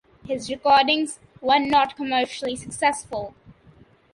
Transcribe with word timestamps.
His 0.25 0.49
recordings 0.49 1.19
were 1.43 1.59
not 1.59 1.95
commercially 1.95 2.55
successful. 2.55 3.35